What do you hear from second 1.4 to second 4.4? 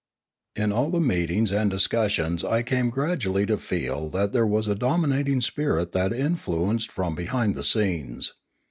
and discussions I came gradually to feel that